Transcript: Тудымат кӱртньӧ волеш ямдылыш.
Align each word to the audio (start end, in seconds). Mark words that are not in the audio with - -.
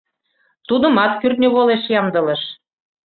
Тудымат 0.67 1.11
кӱртньӧ 1.21 1.47
волеш 1.55 1.83
ямдылыш. 1.99 2.41